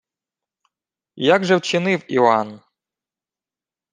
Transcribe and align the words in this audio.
Як 1.33 1.43
же 1.45 1.55
вчинив 1.55 2.03
Іоанн? 2.11 2.61